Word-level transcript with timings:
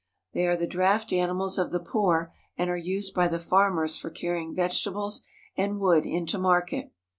They 0.33 0.47
are 0.47 0.57
the 0.57 0.65
draft 0.65 1.13
animals 1.13 1.59
of 1.59 1.71
the 1.71 1.79
poor, 1.79 2.33
and 2.57 2.71
are 2.71 2.75
used 2.75 3.13
by 3.13 3.27
the 3.27 3.37
farmers 3.37 3.97
for 3.97 4.09
carrying 4.09 4.55
vegetables 4.55 5.21
and 5.55 5.79
wood 5.79 6.07
into 6.07 6.39
market. 6.39 6.91